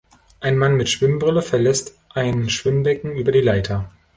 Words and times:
Ein 0.39 0.57
Mann 0.57 0.77
mit 0.77 0.89
Schwimmbrille 0.89 1.43
verlässt 1.43 1.95
ein 2.15 2.49
Schwimmbecken 2.49 3.11
über 3.15 3.31
die 3.31 3.41
Leiter. 3.41 3.91